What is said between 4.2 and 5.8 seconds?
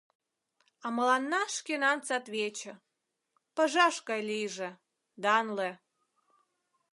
лийже— данле.